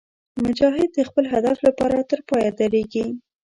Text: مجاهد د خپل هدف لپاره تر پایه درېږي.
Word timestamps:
مجاهد 0.43 0.89
د 0.93 0.99
خپل 1.09 1.25
هدف 1.33 1.57
لپاره 1.67 1.97
تر 2.09 2.19
پایه 2.29 2.51
درېږي. 2.59 3.05